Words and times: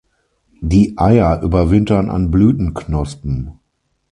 Die 0.61 0.97
Eier 0.97 1.43
überwintern 1.43 2.09
an 2.09 2.31
Blütenknospen. 2.31 3.59